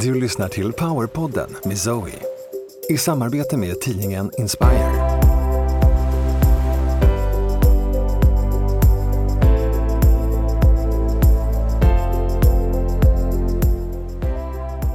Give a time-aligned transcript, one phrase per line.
[0.00, 2.10] Du lyssnar till Powerpodden med Zoe.
[2.88, 5.20] I samarbete med tidningen Inspire.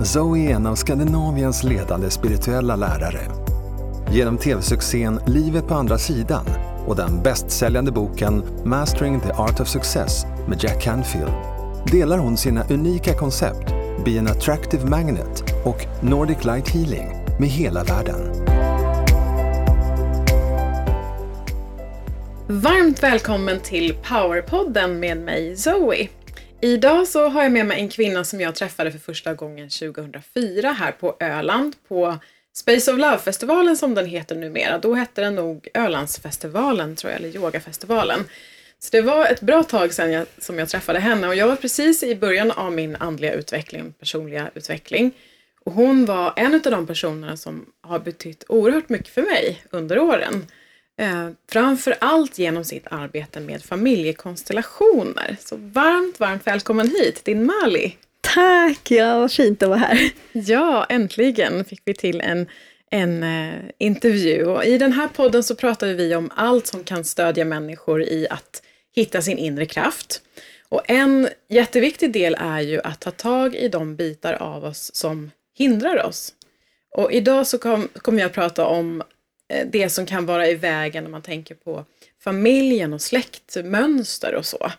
[0.03, 3.21] Zoe är en av Skandinaviens ledande spirituella lärare.
[4.11, 6.45] Genom tv-succén Livet på andra sidan
[6.87, 11.33] och den bästsäljande boken Mastering the Art of Success med Jack Canfield
[11.91, 17.07] delar hon sina unika koncept Be an Attractive Magnet och Nordic Light Healing
[17.39, 18.45] med hela världen.
[22.47, 26.07] Varmt välkommen till Powerpodden med mig Zoe.
[26.61, 30.71] Idag så har jag med mig en kvinna som jag träffade för första gången 2004
[30.71, 32.17] här på Öland på
[32.53, 34.77] Space of Love-festivalen som den heter numera.
[34.77, 38.19] Då hette den nog Ölandsfestivalen tror jag, eller Yogafestivalen.
[38.79, 41.55] Så det var ett bra tag sedan jag, som jag träffade henne och jag var
[41.55, 45.11] precis i början av min andliga utveckling, personliga utveckling.
[45.65, 49.99] Och hon var en av de personerna som har betytt oerhört mycket för mig under
[49.99, 50.45] åren.
[50.97, 55.37] Eh, framför allt genom sitt arbete med familjekonstellationer.
[55.39, 57.95] Så varmt, varmt välkommen hit, din Mali.
[58.21, 60.09] Tack, ja vad fint att vara här.
[60.31, 62.47] Ja, äntligen fick vi till en,
[62.91, 64.45] en eh, intervju.
[64.45, 68.27] Och I den här podden så pratar vi om allt som kan stödja människor i
[68.29, 68.61] att
[68.95, 70.21] hitta sin inre kraft.
[70.69, 75.31] Och en jätteviktig del är ju att ta tag i de bitar av oss som
[75.57, 76.33] hindrar oss.
[76.91, 79.03] Och idag så kommer kom jag att prata om
[79.49, 81.85] eh, det som kan vara i vägen när man tänker på
[82.23, 84.71] familjen och släktmönster och så.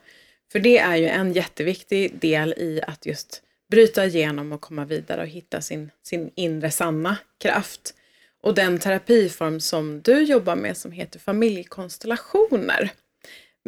[0.53, 5.23] För det är ju en jätteviktig del i att just bryta igenom och komma vidare
[5.23, 7.95] och hitta sin, sin inre sanna kraft.
[8.43, 12.91] Och den terapiform som du jobbar med som heter familjekonstellationer.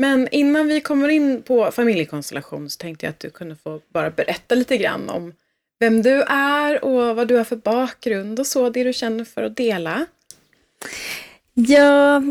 [0.00, 4.10] Men innan vi kommer in på familjekonstellation så tänkte jag att du kunde få bara
[4.10, 5.32] berätta lite grann om
[5.78, 9.42] vem du är och vad du har för bakgrund och så, det du känner för
[9.42, 10.06] att dela.
[11.54, 12.22] Ja,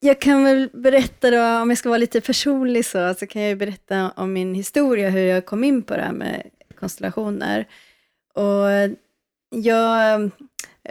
[0.00, 3.48] jag kan väl berätta då, om jag ska vara lite personlig så, så kan jag
[3.48, 6.50] ju berätta om min historia, hur jag kom in på det här med
[6.80, 7.68] konstellationer.
[8.34, 8.96] Och
[9.50, 10.28] jag eh,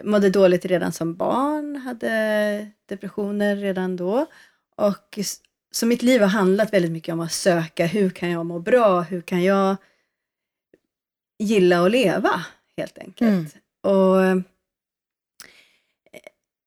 [0.04, 4.26] mådde dåligt redan som barn, hade depressioner redan då.
[4.76, 5.20] Och
[5.78, 9.02] så mitt liv har handlat väldigt mycket om att söka, hur kan jag må bra?
[9.02, 9.76] Hur kan jag
[11.40, 12.46] gilla att leva,
[12.78, 13.30] helt enkelt.
[13.30, 13.46] Mm.
[13.84, 14.44] Och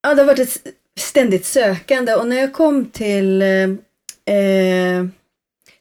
[0.03, 0.67] ja, Det har varit ett
[0.99, 5.07] ständigt sökande och när jag kom till eh,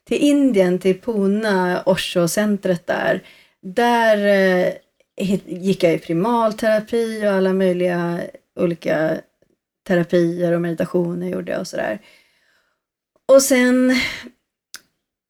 [0.04, 3.22] till Indien, till Pune, Osho-centret där,
[3.62, 4.74] där eh,
[5.46, 8.20] gick jag i primalterapi och alla möjliga
[8.60, 9.20] olika
[9.86, 12.00] terapier och meditationer gjorde jag och sådär.
[13.30, 13.92] Och sen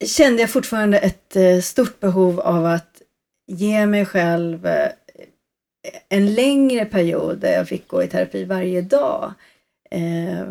[0.04, 3.02] kände jag fortfarande ett eh, stort behov av att
[3.46, 4.90] ge mig själv eh,
[6.08, 9.32] en längre period där jag fick gå i terapi varje dag.
[9.90, 10.44] Eh,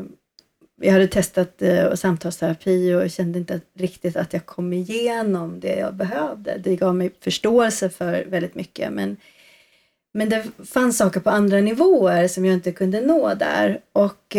[0.82, 1.62] jag hade testat
[1.96, 6.58] samtalsterapi och kände inte riktigt att jag kom igenom det jag behövde.
[6.58, 9.18] Det gav mig förståelse för väldigt mycket men,
[10.14, 13.82] men det fanns saker på andra nivåer som jag inte kunde nå där.
[13.94, 14.36] Och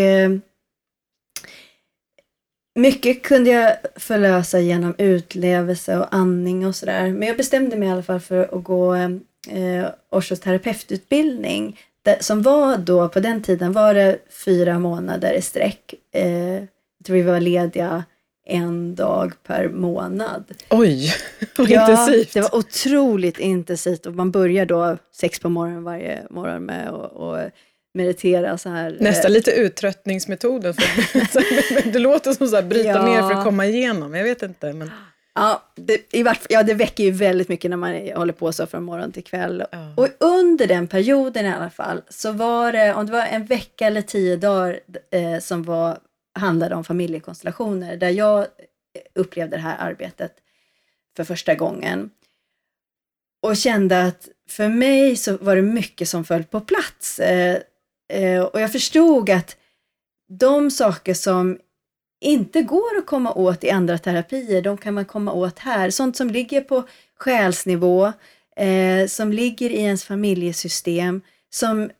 [2.75, 7.08] mycket kunde jag förlösa genom utlevelse och andning och sådär.
[7.08, 11.80] Men jag bestämde mig i alla fall för att gå eh, Oshos terapeututbildning.
[12.20, 15.94] Som var då, på den tiden var det fyra månader i sträck.
[16.14, 18.04] Eh, jag tror vi var lediga
[18.47, 20.44] en dag per månad.
[20.70, 21.14] Oj,
[21.56, 22.32] vad ja, intensivt!
[22.32, 27.53] det var otroligt intensivt och man börjar då sex på morgonen varje morgon med att
[27.94, 28.96] meditera så här.
[29.00, 30.74] Nästan lite uttröttningsmetoden.
[30.74, 33.04] För, det låter som så här, bryta ja.
[33.04, 34.72] ner för att komma igenom, jag vet inte.
[34.72, 34.90] Men...
[35.34, 38.66] Ja det, i vart, ja, det väcker ju väldigt mycket när man håller på så
[38.66, 39.64] från morgon till kväll.
[39.72, 39.94] Ja.
[39.96, 43.86] Och under den perioden i alla fall, så var det, om det var en vecka
[43.86, 44.80] eller tio dagar
[45.10, 45.98] eh, som var,
[46.38, 48.46] handlade om familjekonstellationer, där jag
[49.14, 50.32] upplevde det här arbetet
[51.16, 52.10] för första gången.
[53.42, 57.20] Och kände att för mig så var det mycket som föll på plats.
[57.20, 57.62] Eh, Eh,
[58.10, 59.57] Eh, och jag förstod att
[60.28, 61.59] de saker som
[62.21, 65.91] inte går att komma åt i andra terapier, de kan man komma åt här.
[65.91, 68.12] Sånt som ligger på själsnivå,
[68.57, 71.21] eh, som ligger i ens familjesystem,
[71.51, 71.91] som...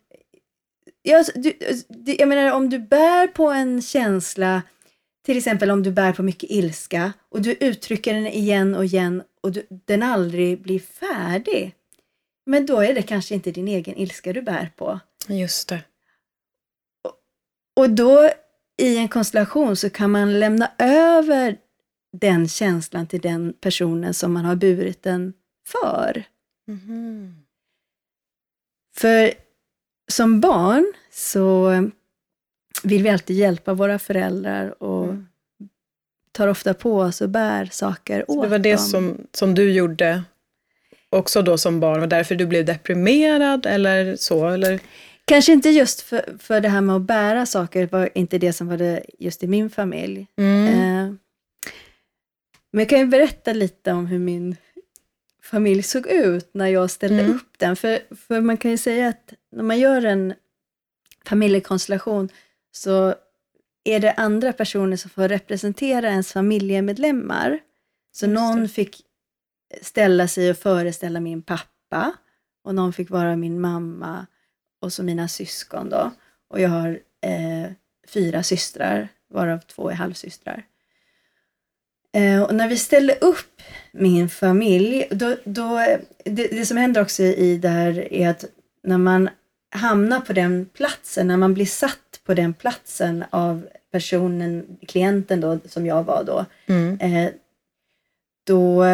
[1.03, 1.53] Ja, alltså, du,
[2.19, 4.63] jag menar om du bär på en känsla,
[5.27, 9.23] till exempel om du bär på mycket ilska och du uttrycker den igen och igen
[9.41, 11.75] och du, den aldrig blir färdig.
[12.47, 15.01] Men då är det kanske inte din egen ilska du bär på.
[15.29, 15.81] Just det.
[17.77, 18.31] Och då
[18.77, 21.57] i en konstellation så kan man lämna över
[22.13, 25.33] den känslan till den personen som man har burit den
[25.67, 26.25] för.
[26.69, 27.35] Mm.
[28.97, 29.33] För
[30.13, 31.71] som barn så
[32.83, 35.29] vill vi alltid hjälpa våra föräldrar och mm.
[36.33, 38.43] tar ofta på oss och bär saker så åt dem.
[38.43, 40.23] Det var det som, som du gjorde
[41.11, 44.49] också då som barn, och därför du blev deprimerad eller så?
[44.49, 44.81] Eller?
[45.31, 48.53] Kanske inte just för, för det här med att bära saker, det var inte det
[48.53, 50.27] som var det just i min familj.
[50.37, 50.67] Mm.
[50.67, 51.15] Eh,
[52.73, 54.57] men jag kan ju berätta lite om hur min
[55.43, 57.37] familj såg ut när jag ställde mm.
[57.37, 57.77] upp den.
[57.77, 60.35] För, för man kan ju säga att när man gör en
[61.25, 62.29] familjekonstellation
[62.73, 63.15] så
[63.85, 67.59] är det andra personer som får representera ens familjemedlemmar.
[68.13, 69.03] Så någon fick
[69.83, 72.13] ställa sig och föreställa min pappa
[72.65, 74.27] och någon fick vara min mamma
[74.81, 76.11] och så mina syskon då.
[76.49, 77.71] Och jag har eh,
[78.09, 80.65] fyra systrar, varav två är halvsystrar.
[82.13, 83.63] Eh, och när vi ställde upp
[83.93, 85.79] min familj, då, då,
[86.25, 88.45] det, det som händer också i det här är att
[88.83, 89.29] när man
[89.75, 95.59] hamnar på den platsen, när man blir satt på den platsen av personen, klienten då,
[95.65, 97.01] som jag var då, mm.
[97.01, 97.33] eh,
[98.47, 98.85] då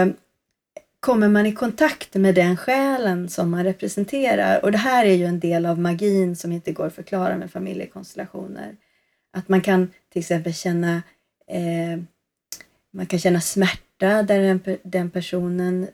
[1.07, 4.65] kommer man i kontakt med den själen som man representerar.
[4.65, 7.51] Och det här är ju en del av magin som inte går att förklara med
[7.51, 8.77] familjekonstellationer.
[9.33, 11.03] Att man kan till exempel känna
[11.49, 12.01] eh,
[12.93, 15.87] man kan känna smärta där den, den personen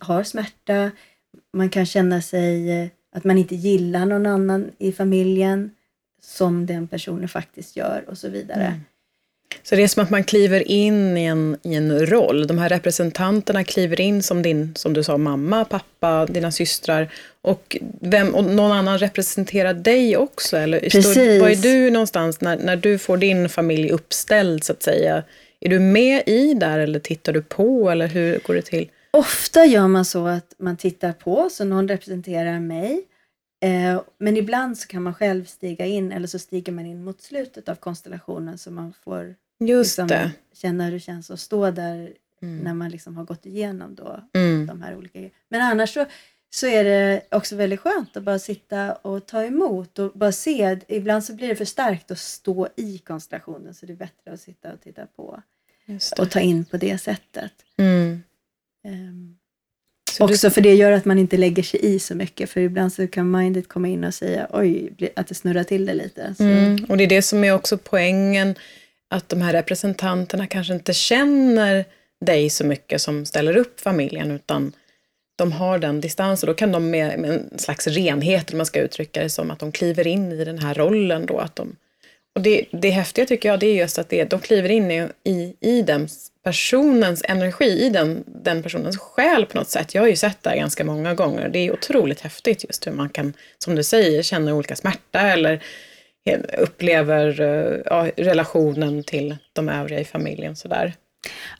[0.00, 0.90] har smärta.
[1.52, 5.70] Man kan känna sig eh, att man inte gillar någon annan i familjen
[6.22, 8.66] som den personen faktiskt gör och så vidare.
[8.66, 8.80] Mm.
[9.62, 12.46] Så det är som att man kliver in i en, i en roll.
[12.46, 17.12] De här representanterna kliver in som din, som du sa, mamma, pappa, dina systrar.
[17.42, 20.56] Och, vem, och någon annan representerar dig också?
[20.56, 21.10] Eller Precis.
[21.10, 25.22] Står, var är du någonstans när, när du får din familj uppställd, så att säga?
[25.60, 28.90] Är du med i där eller tittar du på eller hur går det till?
[29.10, 33.04] Ofta gör man så att man tittar på, så någon representerar mig.
[33.64, 37.22] Eh, men ibland så kan man själv stiga in eller så stiger man in mot
[37.22, 42.12] slutet av konstellationen så man får Just liksom, känna hur det känns att stå där
[42.42, 42.58] mm.
[42.58, 44.66] när man liksom har gått igenom då mm.
[44.66, 45.18] de här olika
[45.48, 46.06] Men annars så,
[46.50, 50.78] så är det också väldigt skönt att bara sitta och ta emot och bara se.
[50.88, 54.40] Ibland så blir det för starkt att stå i konstellationen så det är bättre att
[54.40, 55.42] sitta och titta på
[56.18, 57.52] och ta in på det sättet.
[57.76, 58.22] Mm.
[58.84, 59.36] Um,
[60.20, 60.50] också du...
[60.50, 63.30] för det gör att man inte lägger sig i så mycket, för ibland så kan
[63.30, 66.34] mindet komma in och säga oj, att det snurrar till det lite.
[66.38, 66.84] Mm.
[66.84, 68.54] Och det är det som är också poängen,
[69.14, 71.84] att de här representanterna kanske inte känner
[72.20, 74.72] dig så mycket som ställer upp familjen, utan
[75.36, 76.46] de har den distansen.
[76.46, 79.58] Då kan de med, med en slags renhet, om man ska uttrycka det som, att
[79.58, 81.76] de kliver in i den här rollen då, att de
[82.34, 85.08] och det, det häftiga tycker jag, det är just att det, de kliver in i,
[85.24, 86.08] i, i den
[86.44, 89.94] personens energi, i den, den personens själ på något sätt.
[89.94, 91.48] Jag har ju sett det här ganska många gånger.
[91.48, 95.62] Det är otroligt häftigt just hur man kan, som du säger, känna olika smärta eller
[96.58, 100.56] upplever eh, ja, relationen till de övriga i familjen.
[100.56, 100.94] Sådär.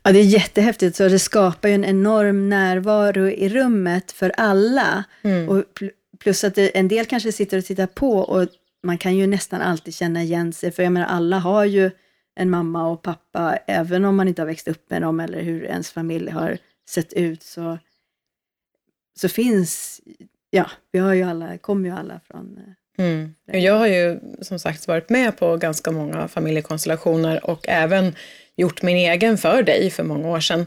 [0.03, 0.97] Ja, det är jättehäftigt.
[0.97, 5.05] Så det skapar ju en enorm närvaro i rummet för alla.
[5.23, 5.49] Mm.
[5.49, 5.65] Och
[6.19, 8.49] plus att en del kanske sitter och tittar på och
[8.83, 11.91] man kan ju nästan alltid känna igen sig, för jag menar alla har ju
[12.35, 15.65] en mamma och pappa, även om man inte har växt upp med dem eller hur
[15.65, 16.59] ens familj har
[16.89, 17.79] sett ut, så,
[19.17, 20.01] så finns,
[20.51, 23.35] ja, vi har ju alla, kommer ju alla från eh, mm.
[23.47, 28.15] Jag har ju som sagt varit med på ganska många familjekonstellationer och även
[28.57, 30.67] gjort min egen för dig för många år sedan.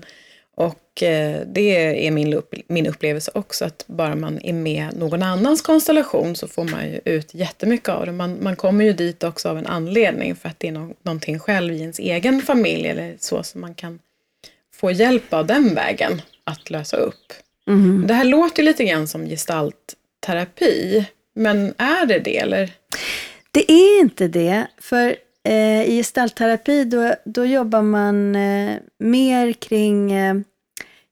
[0.56, 5.24] Och eh, det är min, upp, min upplevelse också, att bara man är med någon
[5.24, 8.12] annans konstellation så får man ju ut jättemycket av det.
[8.12, 11.40] Man, man kommer ju dit också av en anledning, för att det är no någonting
[11.40, 14.00] själv i ens egen familj eller så som man kan
[14.74, 17.34] få hjälp av den vägen att lösa upp.
[17.68, 18.08] Mm.
[18.08, 21.06] Det här låter lite grann som gestaltterapi,
[21.38, 22.72] men är det det eller?
[23.52, 30.12] Det är inte det, för eh, i gestaltterapi då, då jobbar man eh, mer kring
[30.12, 30.36] eh,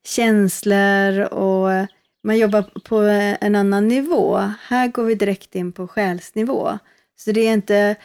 [0.06, 1.88] känslor och
[2.24, 2.98] man jobbar på
[3.42, 4.52] en annan nivå.
[4.62, 6.80] Här går vi direkt in på själsnivå.
[7.18, 7.96] Så det är inte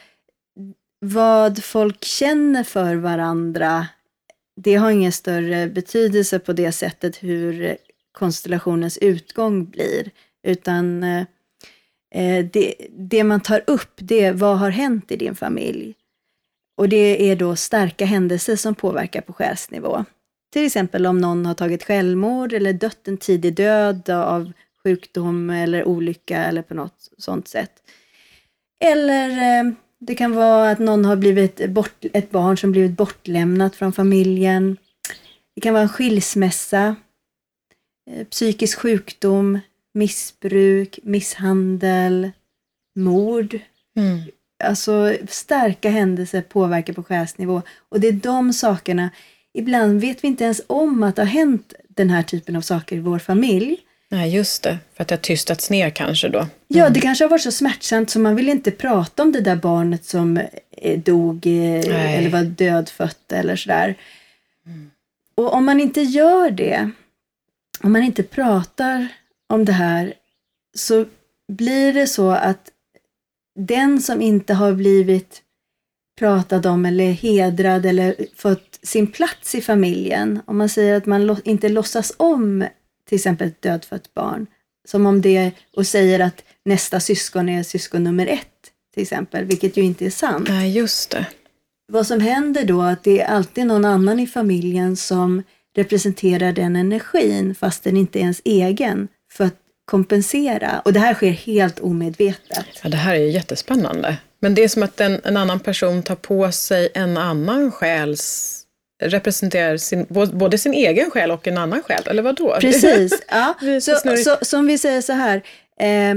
[1.01, 3.87] vad folk känner för varandra.
[4.57, 7.77] Det har ingen större betydelse på det sättet hur
[8.13, 10.11] konstellationens utgång blir.
[10.43, 11.25] Utan eh,
[12.15, 15.95] Eh, det, det man tar upp, det är vad har hänt i din familj?
[16.77, 20.05] Och det är då starka händelser som påverkar på själsnivå.
[20.53, 24.53] Till exempel om någon har tagit självmord eller dött en tidig död av
[24.83, 27.73] sjukdom eller olycka eller på något sånt sätt.
[28.85, 33.77] Eller eh, det kan vara att någon har blivit bort, ett barn som blivit bortlämnat
[33.77, 34.77] från familjen.
[35.55, 36.97] Det kan vara en skilsmässa,
[38.11, 39.59] eh, psykisk sjukdom,
[39.95, 42.31] missbruk, misshandel,
[42.97, 43.59] mord.
[43.97, 44.21] Mm.
[44.65, 47.63] Alltså starka händelser påverkar på själsnivå.
[47.89, 49.11] Och det är de sakerna,
[49.55, 52.97] ibland vet vi inte ens om att det har hänt den här typen av saker
[52.97, 53.79] i vår familj.
[54.13, 54.79] Nej, just det.
[54.95, 56.47] För att det har tystats ner kanske då.
[56.69, 59.57] Ja, det kanske har varit så smärtsamt så man vill inte prata om det där
[59.57, 62.17] barnet som eh, dog eh, Nej.
[62.17, 63.97] eller var dödfött eller sådär.
[65.35, 66.91] Och om man inte gör det,
[67.83, 69.09] om man inte pratar
[69.51, 70.15] om det här,
[70.77, 71.05] så
[71.53, 72.71] blir det så att
[73.59, 75.43] den som inte har blivit
[76.19, 81.37] pratad om eller hedrad eller fått sin plats i familjen, om man säger att man
[81.45, 82.65] inte låtsas om
[83.09, 84.47] till exempel ett dödfött barn,
[84.89, 89.77] som om det och säger att nästa syskon är syskon nummer ett, till exempel, vilket
[89.77, 90.49] ju inte är sant.
[90.49, 91.27] Nej, just det.
[91.93, 95.43] Vad som händer då är att det är alltid någon annan i familjen som
[95.77, 100.81] representerar den energin, fast den inte är ens egen, för att kompensera.
[100.85, 102.67] Och det här sker helt omedvetet.
[102.83, 104.17] Ja, det här är ju jättespännande.
[104.41, 108.57] Men det är som att en, en annan person tar på sig en annan själs
[109.03, 112.57] representerar sin, både sin egen själ och en annan själ, eller vad då?
[112.61, 113.23] Precis.
[113.29, 113.55] Ja.
[113.81, 115.43] Så så, som vi säger så här,
[115.81, 116.15] eh,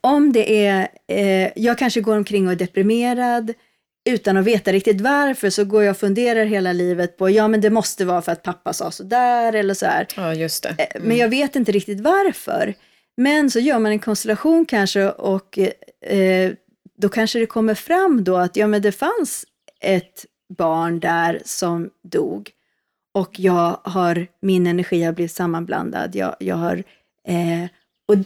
[0.00, 3.54] om det är, eh, jag kanske går omkring och är deprimerad,
[4.08, 7.60] utan att veta riktigt varför så går jag och funderar hela livet på, ja men
[7.60, 10.06] det måste vara för att pappa sa så där eller så här.
[10.16, 10.68] Ja, just det.
[10.78, 12.74] Eh, Men jag vet inte riktigt varför.
[13.16, 15.58] Men så gör man en konstellation kanske och
[16.06, 16.52] eh,
[16.98, 19.44] då kanske det kommer fram då att ja, men det fanns
[19.80, 20.24] ett
[20.58, 22.50] barn där som dog
[23.14, 26.16] och jag har, min energi har blivit sammanblandad.
[26.16, 26.82] Jag, jag har,
[27.28, 27.64] eh,
[28.08, 28.16] och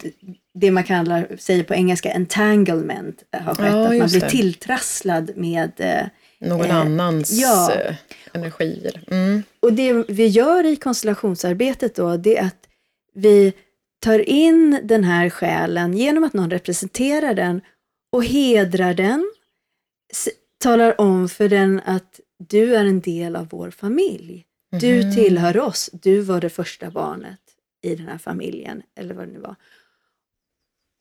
[0.54, 4.28] det man kallar, säger på engelska entanglement har skett, Ja, att man blir det.
[4.30, 6.06] tilltrasslad med eh,
[6.48, 7.72] Någon eh, annans ja.
[7.74, 7.94] eh,
[8.32, 8.86] energi.
[8.86, 9.42] eller- Mm.
[9.60, 12.66] Och det vi gör i konstellationsarbetet då, det är att
[13.14, 13.52] vi
[14.00, 17.60] tar in den här själen genom att någon representerar den
[18.12, 19.32] och hedrar den,
[20.62, 24.44] talar om för den att du är en del av vår familj.
[24.80, 25.14] Du Mhm.
[25.14, 27.38] tillhör oss, du var det första barnet
[27.82, 29.56] i den här familjen, eller vad det nu var.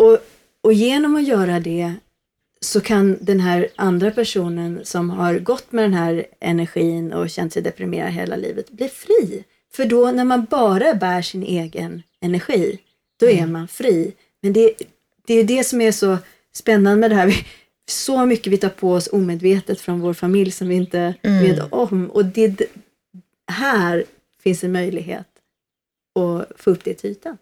[0.01, 0.17] Och,
[0.61, 1.93] och genom att göra det
[2.61, 7.53] så kan den här andra personen som har gått med den här energin och känt
[7.53, 9.43] sig deprimerad hela livet bli fri.
[9.73, 12.79] För då när man bara bär sin egen energi,
[13.19, 14.13] då är man fri.
[14.41, 14.73] Men det,
[15.27, 16.17] det är det som är så
[16.53, 17.27] spännande med det här.
[17.27, 17.45] Vi,
[17.89, 21.43] så mycket vi tar på oss omedvetet från vår familj som vi inte Mm.
[21.43, 22.11] vet om.
[22.11, 22.61] Och det,
[23.47, 24.03] här
[24.43, 25.27] finns en möjlighet
[26.19, 27.37] att få upp det till ytan.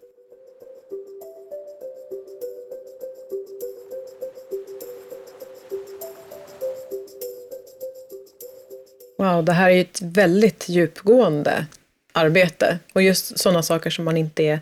[9.20, 11.66] Wow, det här är ju ett väldigt djupgående
[12.12, 12.80] arbete.
[12.94, 14.60] Och just sådana saker som man inte är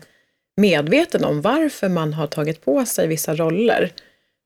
[0.56, 3.92] medveten om, varför man har tagit på sig vissa roller.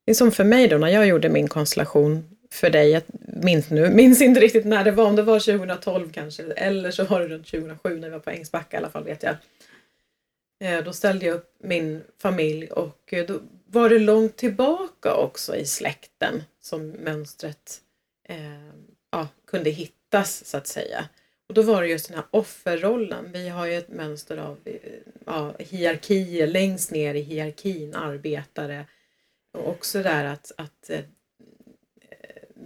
[0.04, 3.02] Det är som för mig då, när jag gjorde min konstellation för dig, jag
[3.42, 7.04] minns nu, minns inte riktigt när det var, om det var 2012 kanske, eller så
[7.04, 9.37] var det runt 2007 när vi var på Ängsbacka i alla fall vet jag.
[10.61, 15.57] Eh, då ställde jag upp min familj och eh, då var det långt tillbaka också
[15.57, 17.81] i släkten som mönstret
[18.28, 18.37] eh,
[19.11, 19.71] ja, kunde
[20.12, 21.09] hittas så att säga.
[21.49, 23.33] Och då var det just den här offerrollen.
[23.33, 24.59] Vi har ju ett mönster av
[25.26, 28.87] ja, hierarkier längst ner i hierarkin, arbetare.
[29.52, 31.00] Och också där att, att eh,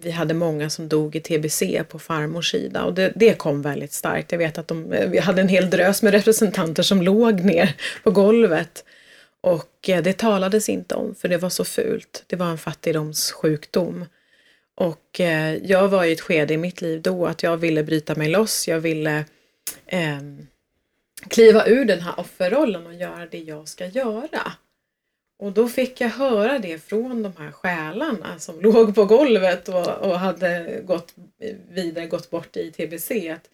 [0.01, 3.93] vi hade många som dog i tbc på farmors sida och det, det kom väldigt
[3.93, 4.33] starkt.
[4.33, 7.75] Jag vet att de, eh, vi hade en hel drös med representanter som låg ner
[8.03, 8.85] på golvet
[9.41, 12.25] och eh, det talades inte om för det var så fult.
[12.27, 14.05] Det var en fattigdomssjukdom.
[14.77, 18.15] Och eh, jag var i ett skede i mitt liv då att jag ville bryta
[18.15, 18.69] mig loss.
[18.69, 19.25] Jag ville
[19.87, 20.21] eh,
[21.29, 24.53] kliva ur den här offerrollen och göra det jag ska göra.
[25.39, 29.89] Och då fick jag höra det från de här själarna som låg på golvet och,
[29.89, 31.15] och hade gått
[31.69, 33.11] vidare, gått bort i tbc.
[33.11, 33.51] Att,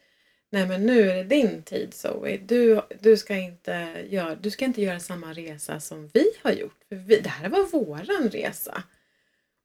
[0.50, 2.36] Nej men nu är det din tid Zoe.
[2.36, 6.78] Du, du, ska inte göra, du ska inte göra samma resa som vi har gjort.
[6.88, 8.82] För vi, det här var våran resa.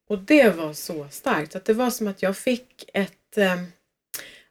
[0.08, 1.52] Och det var så starkt.
[1.52, 3.64] Så att det var som att jag fick ett, eh,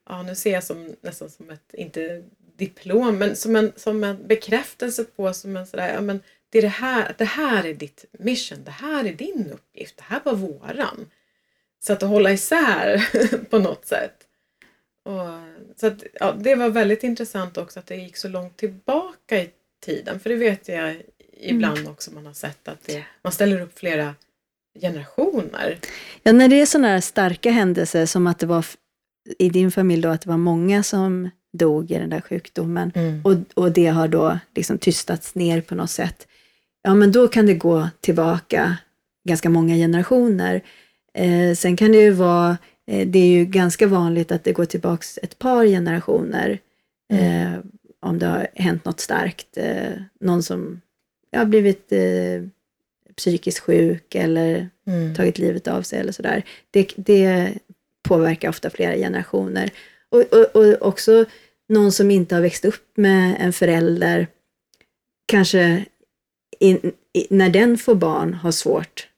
[0.08, 2.25] ja nu ser jag som, nästan som ett, inte
[2.56, 6.20] diplom, men som en, som en bekräftelse på, som en sådär, ja men
[6.50, 10.04] det, är det, här, det här är ditt mission, det här är din uppgift, det
[10.06, 11.10] här var våran.
[11.80, 13.08] Så att hålla isär
[13.50, 14.26] på något sätt.
[15.02, 15.28] Och,
[15.76, 19.50] så att, ja, det var väldigt intressant också att det gick så långt tillbaka i
[19.80, 23.78] tiden, för det vet jag ibland också man har sett att det, man ställer upp
[23.78, 24.14] flera
[24.80, 25.78] generationer.
[26.23, 28.66] Ja, när det är sådana här starka händelser som att det var
[29.38, 32.92] i din familj då att det var många som dog i den där sjukdomen
[33.25, 36.26] och, och det har då liksom tystats ner på något sätt.
[36.83, 38.76] ja men då kan det gå tillbaka
[39.28, 40.62] ganska många generationer.
[41.14, 42.59] Eh, sen kan det ju vara,
[42.90, 46.59] eh, det är ju ganska vanligt att det går tillbaks ett par generationer.
[47.12, 47.52] Eh,
[48.00, 49.56] om det har hänt något starkt.
[49.56, 50.80] Eh, någon som
[51.37, 52.42] har blivit eh,
[53.16, 55.14] psykiskt sjuk eller Mm.
[55.14, 56.42] tagit livet av sig eller sådär.
[56.70, 57.52] Det, det
[58.08, 59.70] påverkar ofta flera generationer.
[60.08, 61.25] Och, och, och också
[61.68, 64.26] någon som inte har växt upp med en förälder,
[65.28, 65.85] kanske
[66.61, 69.08] in, i, när den får barn har svårt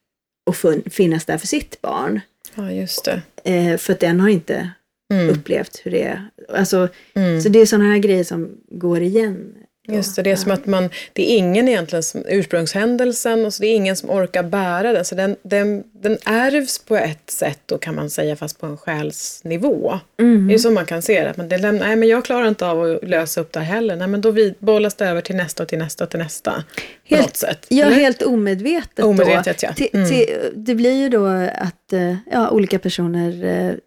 [0.51, 2.21] att fun, finnas där för sitt barn.
[2.55, 3.23] Ja, just det.
[3.45, 4.71] Eh, för att den har inte
[5.13, 5.29] Mm.
[5.31, 6.31] upplevt hur det är.
[6.49, 7.41] Alltså, Mm.
[7.41, 9.55] Så det är sådana här grejer som går igen.
[9.93, 13.63] Just det, det är som att man, det är ingen egentligen som ursprungshändelsen och så
[13.63, 15.05] det är ingen som orkar bära den.
[15.05, 18.77] Så den, den, den ärvs på ett sätt då kan man säga fast på en
[18.77, 19.99] själsnivå.
[20.21, 20.49] Mm.
[20.49, 21.31] Det är så man kan se det.
[21.31, 23.75] Att man, det lämnar, nej men jag klarar inte av att lösa upp det här
[23.75, 23.97] heller.
[23.97, 26.53] Nej men då vid, bollas det över till nästa och till nästa och till nästa.
[26.53, 27.67] På Helt- något sätt.
[27.69, 27.97] Ja, Eller?
[27.97, 29.05] helt omedvetet.
[29.05, 29.67] Omedvetet, då.
[29.81, 29.87] ja.
[29.93, 30.07] Mm.
[30.11, 33.45] ti- det blir ju då att eh, ja, olika personer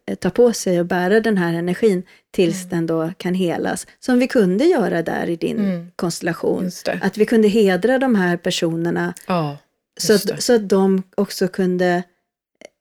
[0.07, 3.87] eh, tar på sig att bära den här energin tills den då kan helas.
[3.99, 5.91] Som vi kunde göra där i din Mm.
[5.95, 6.71] konstellation.
[7.01, 9.57] Att vi kunde hedra de här personerna Ja,
[9.99, 12.03] så att, så att de också kunde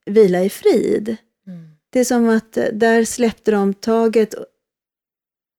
[0.06, 1.16] vila i frid.
[1.46, 1.70] Mm.
[1.90, 4.34] Det är som att eh, där släppte de taget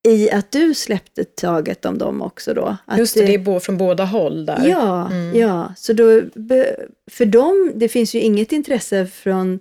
[0.08, 2.78] i att du släppte taget om dem också då.
[2.86, 4.68] Att Just det, det är från båda håll där.
[4.68, 5.40] Ja, Mm.
[5.40, 5.74] ja.
[5.78, 6.22] Så då,
[7.12, 9.60] för dem, det finns ju inget intresse från,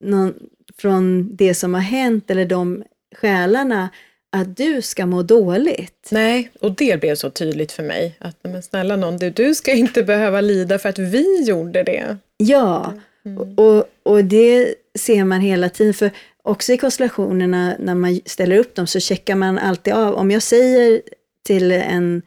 [0.00, 0.34] någon,
[0.76, 2.84] från det som har hänt eller de
[3.16, 3.88] själarna
[4.32, 6.08] att du ska må dåligt.
[6.10, 8.16] Nej, och det blev så tydligt för mig.
[8.18, 12.16] Att men snälla någon, du, du ska inte behöva lida för att vi gjorde det.
[12.36, 12.92] Ja,
[13.24, 13.54] Mm.
[13.58, 15.94] och, och det ser man hela tiden.
[15.94, 16.10] För
[16.42, 20.14] också i konstellationerna när man ställer upp dem så checkar man alltid av.
[20.14, 21.02] Om jag säger
[21.46, 22.22] till en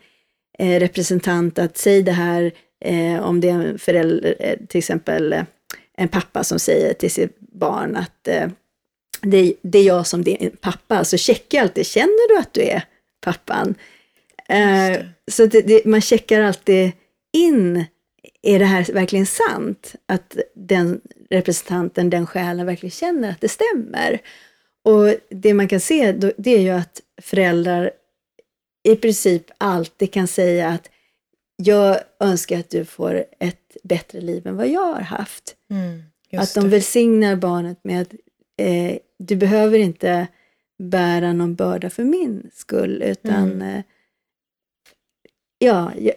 [0.60, 2.52] eh, representant att säg det här
[2.86, 5.44] eh, om det är en förälder, eh, till exempel eh,
[5.98, 8.48] en pappa som säger till sitt barn att eh,
[9.22, 12.62] det, det är jag som din pappa, så checkar jag alltid, känner du att du
[12.62, 12.84] är
[13.22, 13.68] pappan?
[13.68, 16.92] Just så det, det, man checkar alltid
[17.34, 17.86] in,
[18.42, 19.96] är det här verkligen sant?
[20.06, 24.20] Att den representanten, den själen verkligen känner att det stämmer.
[24.84, 27.92] Och det man kan se, då, det är ju att föräldrar
[28.84, 30.90] i princip alltid kan säga att
[31.56, 35.56] jag önskar att du får ett bättre liv än vad jag har haft.
[35.70, 36.04] Mm,
[36.38, 38.08] Att de välsignar barnet med
[38.62, 40.28] eh, du behöver inte
[40.80, 43.62] bära någon börda för min skull, utan Mm.
[43.62, 43.84] eh,
[45.58, 46.16] ja, jag,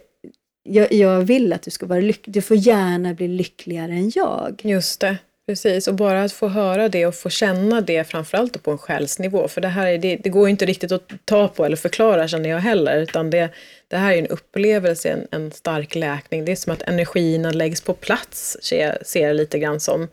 [0.62, 2.34] jag, jag vill att du ska vara lycklig.
[2.34, 4.60] Du får gärna bli lyckligare än jag.
[4.64, 5.88] Just det, precis.
[5.88, 9.48] Och bara att få höra det och få känna det framförallt på en själsnivå.
[9.48, 12.50] För det här är, det, det går inte riktigt att ta på eller förklara känner
[12.50, 13.02] jag heller.
[13.02, 13.50] Utan det,
[13.88, 16.44] det här är en upplevelse, en, en stark läkning.
[16.44, 20.08] Det är som att energierna läggs på plats, ser, ser lite grann som.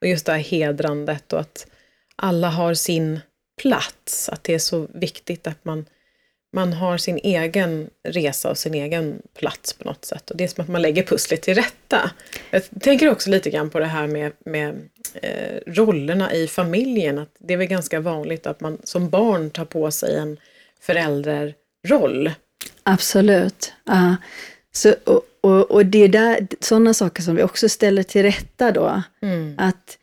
[0.00, 1.66] Och just det här hedrandet och att
[2.22, 3.20] alla har sin
[3.62, 4.28] plats.
[4.28, 5.86] Att det är så viktigt att man,
[6.52, 10.30] man har sin egen resa och sin egen plats på något sätt.
[10.30, 12.10] Och det är som att man lägger pusslet till rätta.
[12.50, 17.18] Jag tänker också lite grann på det här med, med eh, rollerna i familjen.
[17.18, 20.36] Att det är väl ganska vanligt att man som barn tar på sig en
[20.80, 22.30] föräldraroll.
[22.82, 23.72] Absolut.
[23.84, 24.16] Ja.
[24.72, 28.72] Så, och, och, och det är där, sådana saker som vi också ställer till rätta
[28.72, 29.02] då.
[29.22, 29.54] Mm.
[29.58, 29.98] Att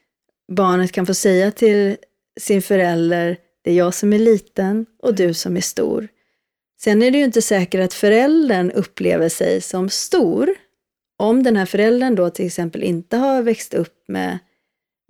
[0.51, 1.97] barnet kan få säga till
[2.39, 6.07] sin förälder, det är jag som är liten och du som är stor.
[6.81, 10.49] Sen är det ju inte säkert att föräldern upplever sig som stor.
[11.17, 14.39] Om den här föräldern då till exempel inte har växt upp med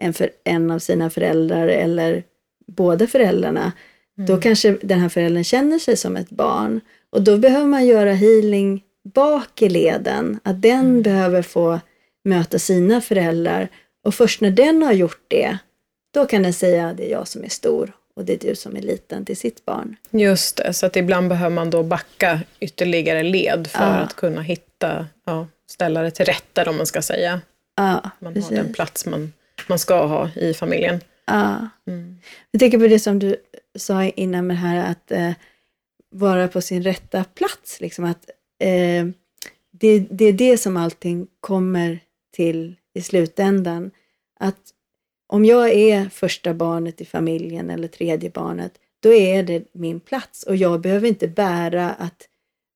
[0.01, 2.23] en, för, en av sina föräldrar eller
[2.67, 3.71] båda föräldrarna,
[4.27, 6.81] då kanske den här föräldern känner sig som ett barn.
[7.09, 11.79] Och då behöver man göra healing bak i leden, att den behöver få
[12.23, 13.67] möta sina föräldrar.
[14.05, 15.57] Och först när den har gjort det,
[16.13, 18.75] då kan den säga det är jag som är stor och det är du som
[18.77, 19.95] är liten till sitt barn.
[20.11, 23.85] Just det, så att ibland behöver man då backa ytterligare led för Ja.
[23.85, 27.41] att kunna hitta, ja, ställa det till rätta om man ska säga.
[27.75, 28.49] Ja, Man precis.
[28.49, 29.33] har den plats man,
[29.69, 31.01] man ska ha i familjen.
[31.25, 31.67] Ja.
[31.87, 32.17] Mm.
[32.51, 33.35] Jag tänker på det som du
[33.77, 35.31] sa innan med det här att eh,
[36.11, 37.81] vara på sin rätta plats.
[37.81, 39.05] Liksom att, eh,
[39.71, 41.99] det, det är det som allting kommer
[42.35, 43.91] till i slutändan.
[44.39, 44.57] Att
[45.33, 50.43] om jag är första barnet i familjen eller tredje barnet, då är det min plats
[50.43, 52.27] och jag behöver inte bära att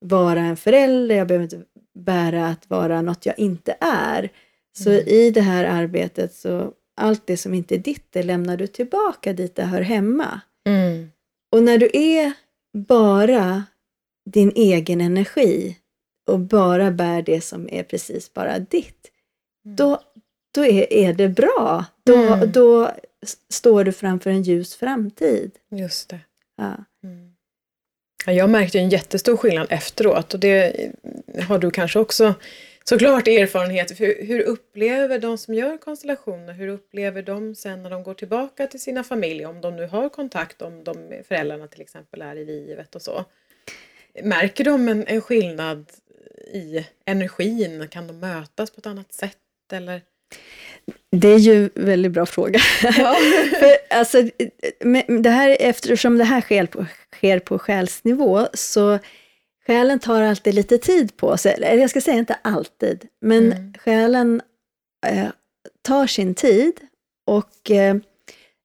[0.06, 1.64] vara en förälder, jag behöver inte
[1.96, 4.30] bära att vara något jag inte är.
[4.78, 5.08] Så Mm.
[5.08, 9.34] i det här arbetet så allt det som inte är ditt, det lämnar du tillbaka
[9.34, 10.42] dit det hör hemma.
[10.68, 11.12] Mm.
[11.52, 12.34] Och när du är
[12.78, 13.64] bara
[14.30, 15.78] din egen energi,
[16.28, 19.12] och bara bär det som är precis bara ditt,
[19.66, 19.76] mm.
[19.76, 20.02] då,
[20.54, 21.86] då är, är det bra.
[22.04, 22.52] Då, mm.
[22.52, 22.92] då
[23.50, 25.52] står du framför en ljus framtid.
[25.70, 26.20] Just det.
[26.58, 26.76] Ja.
[27.04, 27.34] Mm.
[28.26, 30.92] Jag märkte en jättestor skillnad efteråt och det
[31.48, 32.34] har du kanske också
[32.84, 33.96] såklart erfarenheter.
[33.96, 38.68] Hur, hur upplever de som gör konstellationer, hur upplever de sen när de går tillbaka
[38.68, 42.46] till sina familjer, om de nu har kontakt, om de föräldrarna till exempel är i
[42.46, 43.26] livet och så.
[44.24, 45.86] Märker de en, en skillnad
[46.54, 47.88] i energin?
[47.88, 49.38] Kan de mötas på ett annat sätt?
[49.72, 50.02] Eller?
[51.12, 52.60] Det är ju en väldigt bra fråga.
[52.84, 53.16] Ja.
[53.60, 54.22] För, alltså,
[55.22, 59.00] det här, eftersom det här sker på, sker på själsnivå, så
[59.68, 61.54] själen tar alltid lite tid på sig.
[61.54, 63.74] Eller jag ska säga inte alltid, men mm.
[63.74, 64.42] själen
[65.08, 65.28] eh,
[65.82, 66.74] tar sin tid.
[67.28, 67.96] Och eh,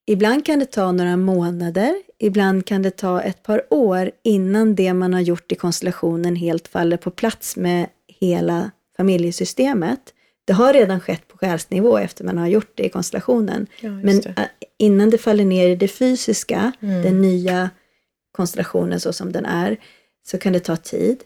[0.06, 4.94] ibland kan det ta några månader, ibland kan det ta ett par år innan det
[4.94, 7.86] man har gjort i konstellationen helt faller på plats med
[8.20, 10.14] hela familjesystemet.
[10.48, 13.66] Det har redan skett på själsnivå efter man har gjort det i konstellationen.
[13.80, 14.48] Ja, Men det.
[14.78, 17.02] innan det faller ner i det fysiska, mm.
[17.02, 17.70] den nya
[18.32, 19.76] konstellationen så som den är,
[20.26, 21.22] så kan det ta tid.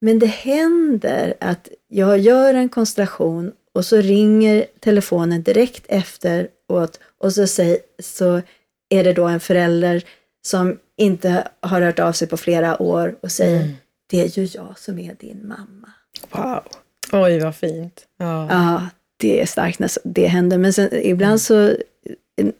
[0.00, 7.32] Men det händer att jag gör en konstellation och så ringer telefonen direkt efteråt och
[7.32, 8.42] så, säger, så
[8.88, 10.04] är det då en förälder
[10.46, 13.74] som inte har hört av sig på flera år och säger mm.
[14.06, 15.92] det är ju jag som är din mamma.
[16.30, 16.62] Wow!
[17.12, 18.06] Oj, vad fint.
[18.18, 18.82] Ja, ja
[19.16, 20.58] det är starkt när det händer.
[20.58, 21.74] Men sen, ibland så,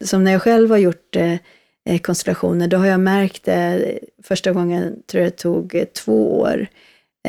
[0.01, 5.03] som när jag själv har gjort eh, konstellationer, då har jag märkt det, första gången
[5.07, 6.67] tror jag det tog eh, två år,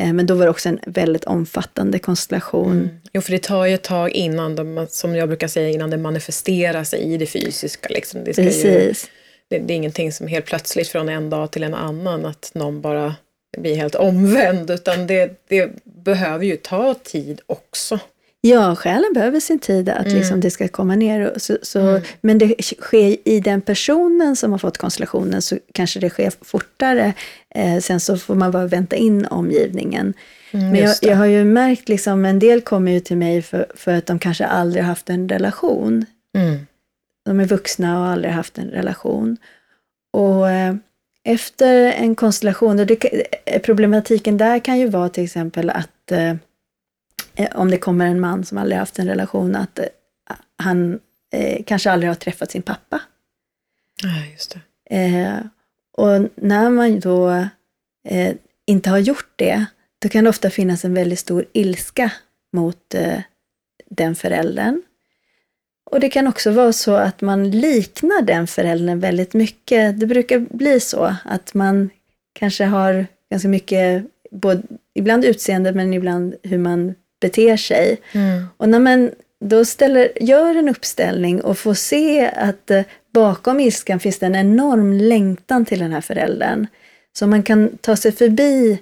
[0.00, 2.72] eh, men då var det också en väldigt omfattande konstellation.
[2.72, 2.88] Mm.
[3.12, 5.96] Jo, för det tar ju ett tag innan, de, som jag brukar säga, innan det
[5.96, 7.88] manifesterar sig i det fysiska.
[7.88, 8.24] Liksom.
[8.24, 8.64] Det, Precis.
[8.64, 12.50] Ju, det, det, är ingenting som helt plötsligt från en dag till en annan, att
[12.54, 13.14] någon bara
[13.58, 17.98] blir helt omvänd, utan det, det behöver ju ta tid också.
[18.42, 20.18] Ja, själen behöver sin tid att mm.
[20.18, 21.34] liksom det ska komma ner.
[21.36, 22.02] Så, så mm.
[22.20, 27.12] Men det sker i den personen som har fått konstellationen så kanske det sker fortare.
[27.54, 30.14] Eh, sen så får man bara vänta in omgivningen.
[30.50, 33.66] Mm, men jag, jag, har ju märkt, liksom, en del kommer ju till mig för,
[33.74, 36.06] för att de kanske aldrig haft en relation.
[36.36, 36.66] Mm.
[37.24, 39.36] De är vuxna och aldrig haft en relation.
[40.12, 40.74] Och eh,
[41.24, 42.98] efter en konstellation, och det,
[43.62, 46.34] problematiken där kan ju vara till exempel att eh,
[47.34, 49.84] Eh, om det kommer en man som aldrig haft en relation, att eh,
[50.56, 51.00] han
[51.32, 53.00] eh, kanske aldrig har träffat sin pappa.
[54.04, 54.56] Nej, just
[54.88, 54.96] det.
[54.96, 55.38] Eh,
[55.92, 57.30] och när man då
[58.08, 58.34] eh,
[58.66, 59.64] inte har gjort det,
[59.98, 62.12] då kan det ofta finnas en väldigt stor ilska
[62.52, 62.94] mot
[63.90, 64.82] den föräldern.
[65.90, 70.00] Och det kan också vara så att man liknar den föräldern väldigt mycket.
[70.00, 71.90] Det brukar bli så att man
[72.32, 74.62] kanske har ganska mycket, både,
[74.94, 78.00] ibland utseende men ibland hur man beter sig.
[78.12, 78.46] Mm.
[78.56, 79.10] Och när man
[79.44, 84.34] då ställer, gör en uppställning och får se att eh, bakom ilskan finns det en
[84.34, 86.66] enorm längtan till den här föräldern.
[87.18, 88.78] Så man kan ta sig förbi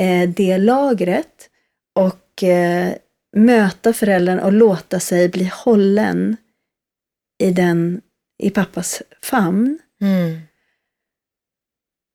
[0.00, 1.48] eh, det lagret
[1.94, 2.92] och eh,
[3.34, 6.36] möta föräldern och låta sig bli hållen
[7.38, 8.00] i, den,
[8.38, 9.78] i pappas famn.
[10.00, 10.40] Mm.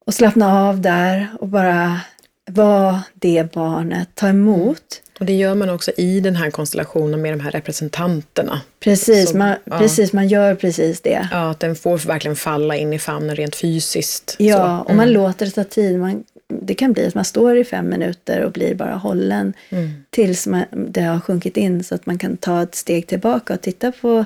[0.06, 2.02] Och slappna av där och bara
[2.50, 5.02] vara det barnet, ta emot.
[5.20, 8.62] Och det gör man också i den här konstellationen med de här representanterna.
[8.80, 9.80] Precis, som, man, ja.
[9.80, 11.28] precis man gör precis det.
[11.32, 14.36] Ja, att den får verkligen falla in i famnen rent fysiskt.
[14.40, 14.82] Ja, mm.
[14.82, 15.14] och man mm.
[15.14, 16.00] låter det ta tid.
[16.00, 19.90] Man, det kan bli att man står i fem minuter och blir bara hållen mm.
[20.10, 23.62] tills man, det har sjunkit in så att man kan ta ett steg tillbaka och
[23.62, 24.26] titta på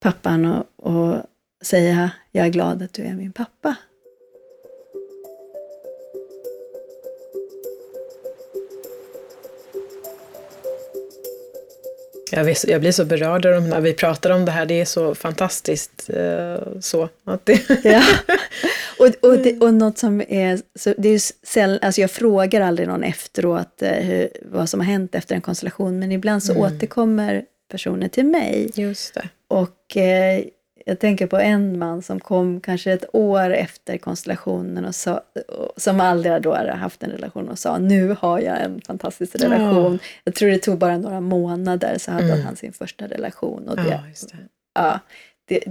[0.00, 1.16] pappan och, och
[1.62, 3.76] säga jag är glad att du är min pappa.
[12.34, 15.14] Jag, vet, jag blir så berörd när vi pratar om det här, det är så
[15.14, 16.10] fantastiskt.
[16.10, 18.02] Eh, så, att det ja.
[18.98, 22.88] och, och, det, och något som är, så det är säll, alltså jag frågar aldrig
[22.88, 26.62] någon efteråt eh, hur, vad som har hänt efter en konstellation, men ibland så mm.
[26.62, 28.70] återkommer personer till mig.
[28.74, 29.28] Just det.
[29.48, 30.44] Och eh,
[30.86, 35.20] jag tänker på en man som kom kanske ett år efter konstellationen och sa,
[35.76, 39.98] som aldrig då hade haft en relation och sa nu har jag en fantastisk relation.
[40.02, 40.08] Ja.
[40.24, 42.44] Jag tror det tog bara några månader så hade mm.
[42.44, 43.68] han sin första relation.
[43.68, 44.00] Och det, ja,
[44.32, 44.38] det.
[44.74, 45.00] Ja,
[45.48, 45.64] det,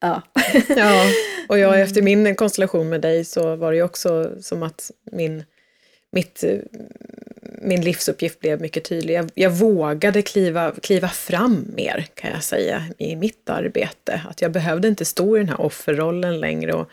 [0.00, 0.22] ja.
[0.68, 1.04] ja,
[1.48, 5.44] och jag efter min konstellation med dig så var det ju också som att min
[6.14, 6.44] mitt,
[7.64, 9.14] min livsuppgift blev mycket tydlig.
[9.14, 14.22] Jag, jag, vågade kliva, kliva fram mer kan jag säga i mitt arbete.
[14.30, 16.90] Att jag behövde inte stå i den här offerrollen längre och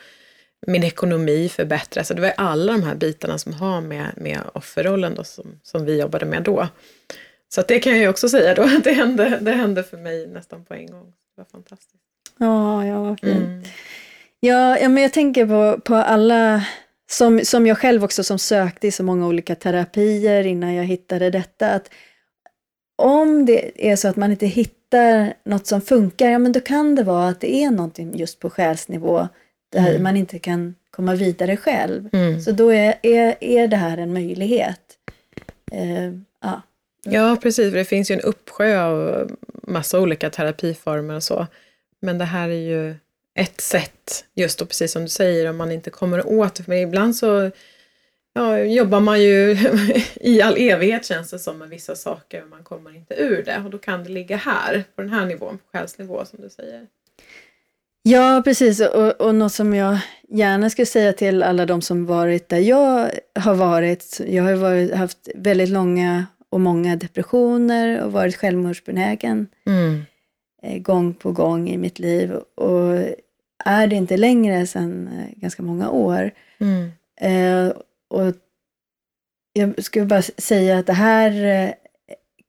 [0.68, 2.08] min ekonomi förbättras.
[2.08, 5.86] Så det var alla de här bitarna som har med, med offerrollen då, som, som
[5.86, 6.68] vi jobbade med då.
[7.50, 10.28] Så det kan jag ju också säga då, att det hände, det hände för mig
[10.28, 11.06] nästan på en gång.
[11.06, 12.04] Det var fantastiskt.
[12.38, 13.38] Ja, ja vad fint.
[13.38, 13.64] Mm.
[14.40, 16.66] Ja, ja, men jag tänker på, på alla,
[17.12, 21.30] som, som jag själv också som sökte i så många olika terapier innan jag hittade
[21.30, 21.90] detta, att
[22.96, 26.96] om det är så att man inte hittar något som funkar, ja men då kan
[26.96, 29.28] det vara att det är någonting just på själsnivå
[29.72, 30.04] där mm.
[30.04, 32.10] man inte kan komma vidare själv.
[32.14, 32.42] Mm.
[32.42, 34.82] Så då är, är, är det här en möjlighet.
[35.74, 36.62] Uh, ja.
[37.04, 37.72] ja, precis.
[37.72, 39.28] För det finns ju en uppsjö av
[39.64, 41.48] massa olika terapiformer och så.
[42.00, 42.96] Men det här är ju
[43.36, 46.64] ett sätt, just då precis som du säger, om man inte kommer åt det.
[46.64, 47.52] För ibland så
[48.34, 49.58] ja, jobbar man ju
[50.16, 53.62] i all evighet känns det som med vissa saker, man kommer inte ur det.
[53.66, 56.88] Och då kan det ligga här, på den här nivån, på själsnivå som du säger.
[58.04, 58.82] Ja, precis.
[58.82, 59.98] Och, och något som jag
[60.30, 64.22] gärna skulle säga till alla de som varit där jag har varit.
[64.28, 70.06] Jag har varit, haft väldigt långa och många depressioner och varit självmordsbenägen mm.
[70.64, 72.32] Eh, gång på gång i mitt liv.
[72.56, 72.98] Och
[73.66, 76.32] är det inte längre sedan eh, ganska många år.
[76.60, 76.92] Mm.
[77.22, 77.74] Eh,
[78.08, 78.34] och
[79.54, 81.74] jag skulle bara säga att det här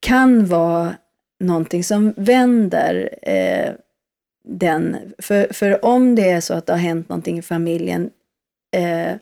[0.01, 0.97] kan vara
[1.41, 3.09] någonting som vänder
[4.45, 5.13] den.
[5.19, 8.11] För, för om det är så att det har hänt någonting i familjen
[8.77, 9.17] eh,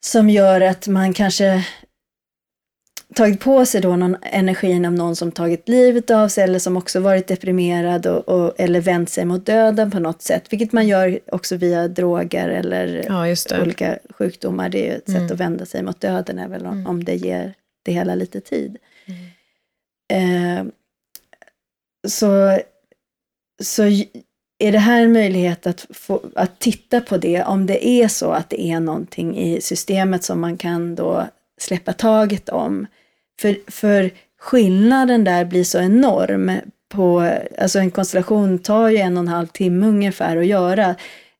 [0.00, 1.66] som gör att man kanske
[3.14, 6.76] tagit på sig då någon energin av någon som tagit livet av sig eller som
[6.76, 10.52] också varit deprimerad och, och, eller vänt sig mot döden på något sätt.
[10.52, 14.68] Vilket man gör också via droger eller ja, olika sjukdomar.
[14.68, 15.20] Det är ett mm.
[15.20, 16.86] sätt att vända sig mot döden, väl om, mm.
[16.86, 18.76] om det ger det hela lite tid.
[19.06, 20.66] Mm.
[20.66, 20.72] Eh,
[22.08, 22.58] så,
[23.62, 23.82] så
[24.58, 28.30] är det här en möjlighet att, få, att titta på det om det är så
[28.30, 31.26] att det är någonting i systemet som man kan då
[31.60, 32.86] släppa taget om.
[33.40, 36.52] För, för skillnaden där blir så enorm.
[36.88, 40.94] På, alltså en konstellation tar ju en och en halv timme ungefär att göra.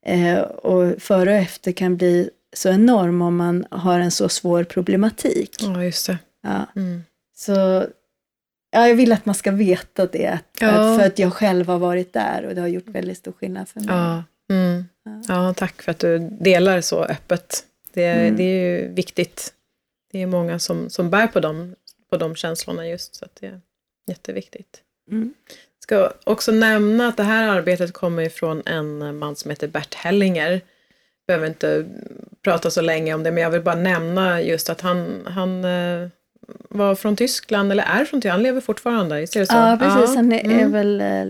[0.05, 4.63] Eh, och före och efter kan bli så enorm om man har en så svår
[4.63, 5.55] problematik.
[5.61, 6.17] Ja, just det.
[6.43, 6.65] Ja.
[6.75, 7.03] Mm.
[7.35, 7.85] Så
[8.71, 10.39] ja, jag vill att man ska veta det.
[10.59, 10.97] Ja.
[10.99, 13.79] för att jag själv har varit där och det har gjort väldigt stor skillnad för
[13.79, 13.89] mig.
[13.89, 14.85] Ja, mm.
[15.27, 17.63] ja tack för att du delar så öppet.
[17.93, 18.35] Det, mm.
[18.35, 19.53] det är ju viktigt.
[20.11, 21.75] Det är många som, som bär på dem
[22.09, 23.15] på de känslorna just.
[23.15, 23.61] Så det är
[24.07, 24.81] jätteviktigt.
[25.11, 25.33] Mm.
[25.79, 30.61] Ska också nämna att det här arbetet kommer ifrån en man som heter Bert Hellinger.
[31.27, 31.85] Behöver inte
[32.43, 36.07] prata så länge om det, men jag vill bara nämna just att han, han eh,
[36.69, 39.53] var från Tyskland, eller är från Tyskland, han lever fortfarande, är det så?
[39.53, 40.09] Ja, precis.
[40.09, 40.15] Ja.
[40.15, 40.71] Han är, mm.
[40.71, 41.25] väl eh,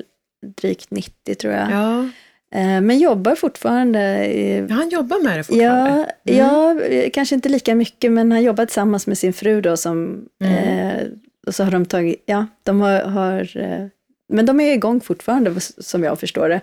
[0.55, 1.71] drygt 90 tror jag.
[1.71, 2.09] Ja.
[2.51, 4.27] Eh, men jobbar fortfarande.
[4.69, 6.13] Ja, han jobbar med det fortfarande?
[6.23, 6.97] Ja, mm.
[6.97, 10.53] ja, kanske inte lika mycket, men han jobbar tillsammans med sin fru då som, mm.
[10.53, 11.07] eh,
[11.47, 13.87] och så har de tagit, ja, de har, har eh,
[14.29, 16.61] men de är igång fortfarande som jag förstår det.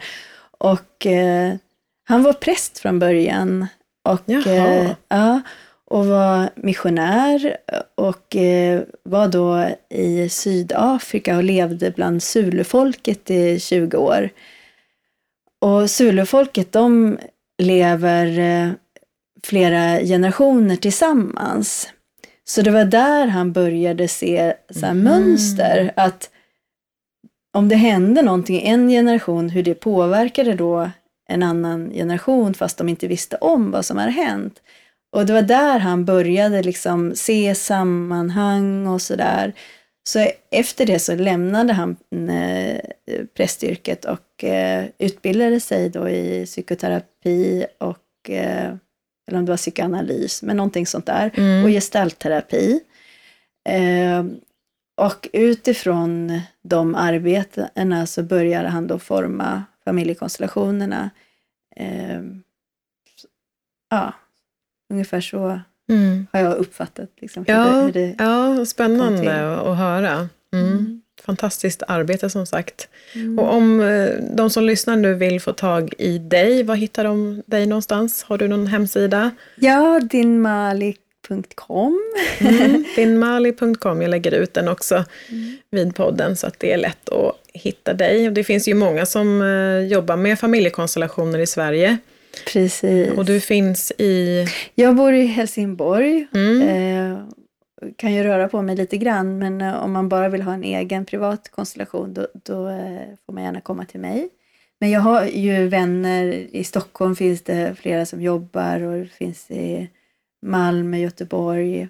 [0.58, 1.54] Och eh,
[2.08, 3.66] han var präst från början.
[4.04, 5.40] Och, eh, ja,
[5.84, 7.56] och var missionär
[7.94, 14.30] och eh, var då i Sydafrika och levde bland Zulufolket i 20 år.
[15.66, 17.18] Och Zulufolket de
[17.62, 18.70] lever eh,
[19.42, 21.88] flera generationer tillsammans.
[22.44, 25.02] Så det var där han började se så mm.
[25.04, 25.92] mönster.
[25.96, 26.30] Att
[27.52, 30.90] om det hände någonting i en generation, hur det påverkade då
[31.28, 34.62] en annan generation fast de inte visste om vad som hade hänt.
[35.12, 39.52] Och det var där han började liksom se sammanhang och sådär.
[40.08, 41.96] Så efter det så lämnade han
[42.28, 42.80] eh,
[43.34, 48.74] prästyrket och eh, utbildade sig då i psykoterapi och, eh,
[49.28, 51.64] eller om det var psykoanalys, men någonting sånt där, mm.
[51.64, 52.80] och gestaltterapi.
[54.96, 61.10] Och utifrån de arbetena så började han då forma familjekonstellationerna.
[63.90, 64.12] Ja,
[64.92, 66.26] ungefär så mm.
[66.32, 67.08] har jag uppfattat.
[67.20, 70.28] Liksom, hur ja, det, hur det ja, spännande att höra.
[70.52, 70.72] Mm.
[70.72, 71.02] Mm.
[71.22, 72.88] Fantastiskt arbete som sagt.
[73.14, 73.38] Mm.
[73.38, 77.42] Och om eh, de som lyssnar nu vill få tag i dig, var hittar de
[77.46, 78.22] dig någonstans?
[78.22, 79.30] Har du någon hemsida?
[79.56, 82.00] Ja, dinmalik.com.
[82.38, 85.56] Mm, dinmali.com, jag lägger ut den också mm.
[85.70, 88.30] vid podden så att det är lätt att hitta dig.
[88.30, 91.98] Det finns ju många som eh, jobbar med familjekonstellationer i Sverige.
[92.52, 93.10] Precis.
[93.10, 94.46] Och du finns i?
[94.74, 96.26] Jag bor i Helsingborg.
[96.34, 96.62] Mm.
[97.12, 97.18] Eh,
[97.96, 100.64] kan ju röra på mig lite grann, men eh, om man bara vill ha en
[100.64, 104.28] egen privat konstellation, då, då eh, får man gärna komma till mig.
[104.80, 109.50] men jag har ju vänner, i Stockholm finns det flera som jobbar och det finns
[109.50, 109.90] i
[110.46, 111.88] Malmö, Göteborg.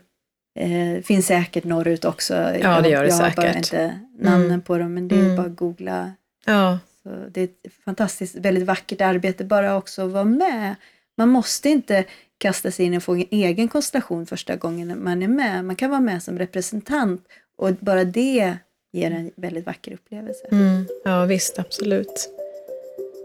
[0.58, 2.34] Eh, finns säkert norrut också.
[2.34, 3.36] Ja, det gör det jag säkert.
[3.36, 4.60] har bara inte namnen Mm.
[4.62, 5.36] på dem, men det är Mm.
[5.36, 6.12] bara att googla.
[6.46, 10.74] Ja, Så det är ett fantastiskt, väldigt vackert arbete bara också att vara med.
[11.16, 12.04] Man måste inte
[12.38, 15.64] kasta sig in och få en egen konstellation första gången man är med.
[15.64, 17.24] Man kan vara med som representant
[17.56, 18.56] och bara det
[18.92, 20.46] ger en väldigt vacker upplevelse.
[20.50, 20.86] mm.
[21.04, 22.30] ja visst, absolut.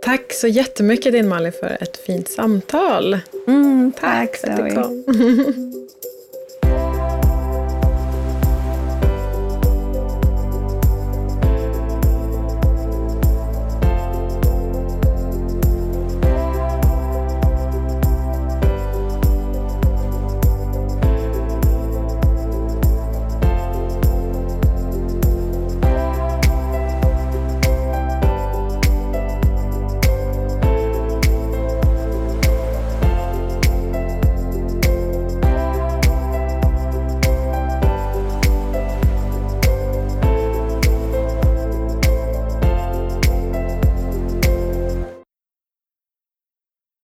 [0.04, 3.17] Tack så jättemycket din Malin för ett fint samtal.
[3.48, 5.04] Mm, Tack för att du kom.